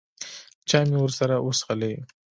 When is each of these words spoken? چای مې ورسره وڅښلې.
چای 0.69 0.83
مې 0.89 0.97
ورسره 1.01 1.35
وڅښلې. 1.45 1.93